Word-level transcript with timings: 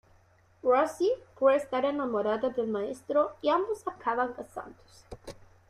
Rosy 0.63 1.11
cree 1.37 1.57
estar 1.57 1.85
enamorada 1.85 2.49
del 2.49 2.67
maestro 2.69 3.35
y 3.43 3.49
ambos 3.49 3.87
acaban 3.87 4.33
casándose. 4.33 5.05